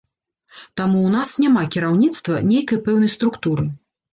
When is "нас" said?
1.17-1.33